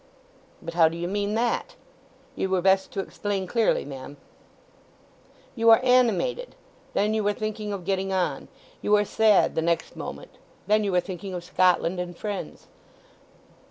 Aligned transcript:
"But 0.63 0.73
how 0.73 0.89
do 0.89 0.97
you 0.97 1.07
mean 1.07 1.35
that? 1.35 1.75
Ye 2.35 2.47
were 2.47 2.63
best 2.63 2.89
to 2.93 3.01
explain 3.01 3.45
clearly, 3.45 3.85
ma'am." 3.85 4.17
"You 5.55 5.69
are 5.69 5.79
animated—then 5.83 7.13
you 7.13 7.27
are 7.27 7.33
thinking 7.33 7.71
of 7.71 7.85
getting 7.85 8.11
on. 8.11 8.47
You 8.81 8.95
are 8.95 9.05
sad 9.05 9.53
the 9.53 9.61
next 9.61 9.95
moment—then 9.95 10.83
you 10.83 10.95
are 10.95 11.01
thinking 11.01 11.35
of 11.35 11.43
Scotland 11.43 11.99
and 11.99 12.17
friends." 12.17 12.65